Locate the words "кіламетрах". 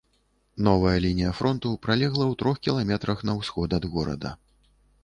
2.69-3.17